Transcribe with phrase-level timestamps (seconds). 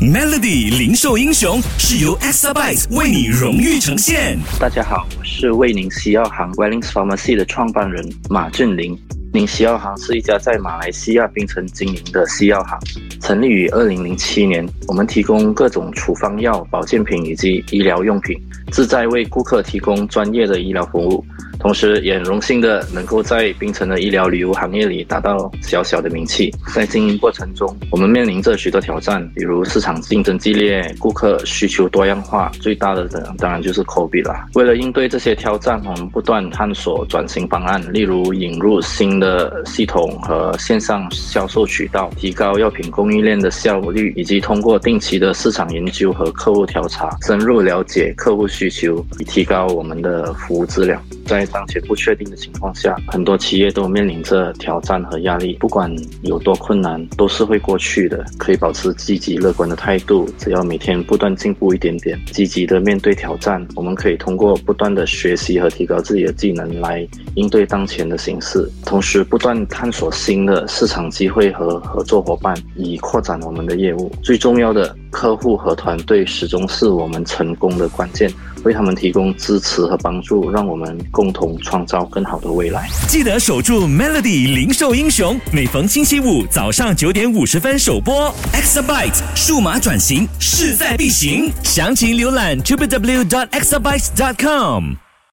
[0.00, 4.38] Melody 零售英雄是由 Exabyte 为你荣誉呈现。
[4.58, 8.98] 大家好，我是为您西药行 Wellings Pharmacy 的创办人马俊林。
[9.34, 12.80] 宁西药行是一家在马来西亚槟城经营的西药行，
[13.20, 14.66] 成立于二零零七年。
[14.88, 18.40] 我们提供各种处方药、保健品以及医疗用品，
[18.72, 21.22] 旨在为顾客提供专业的医疗服务。
[21.60, 26.50] 同时，也很荣幸的能够在槟城的医疗旅游行业里达到小小的名气。
[26.74, 33.06] 在经营过程中，我们面临着许多挑战，比如市场竞争激烈、顾客需求多样化，最大的
[33.38, 34.46] 当然就是 COVID 了。
[34.54, 51.02] 为了应对这些挑战，我们不断探索转型方案，例如引入新的系统和线上销售渠道，提高药品供应链的效率，以及通过定期的市场研究和客户调查，深入了解客户需求，以提高我们的服务质量。
[51.30, 55.56] 在当前不确定的情况下，很多企业都面临着挑战和压力。
[55.60, 55.88] 不管
[56.22, 58.24] 有多困难，都是会过去的。
[58.36, 63.64] 可以保持积极乐观的态度，只要每天不断进步一点点，积极的面对挑战。
[63.76, 74.10] 我们可以通过不断的学习和提高自己的技能来应对当前的形势，同时不断探索新的市场机会和合作伙伴，以扩展我们的业务。
[74.20, 78.32] 最重要的，客户和团队始终是我们成功的关键。
[78.62, 82.90] 为他们提供支持和帮助，让我们共同创造更好的未来。
[83.08, 88.30] 记得守住 Melody 零售英雄，每逢星期五早上九点五十分首播。
[88.52, 95.09] Exabyte 数码转型势在必行，详情浏览 www.exabyte.com。